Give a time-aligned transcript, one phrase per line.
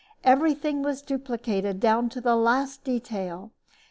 [0.23, 3.51] Everything was duplicated down to the last detail.